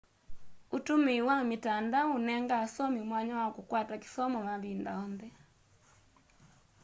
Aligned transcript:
ûtũmĩĩ 0.75 1.21
wa 1.27 1.37
mitandao 1.49 2.09
ũnenga 2.17 2.55
asomĩ 2.65 3.01
mwanya 3.09 3.35
wa 3.41 3.47
kũkwata 3.55 3.95
kĩsomo 4.03 4.39
mavĩnda 4.47 4.91
onthe 5.03 5.29